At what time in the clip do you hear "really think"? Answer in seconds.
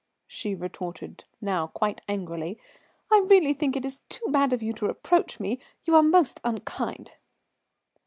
3.29-3.75